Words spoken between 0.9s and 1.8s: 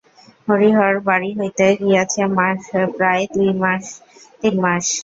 বাড়ি হইতে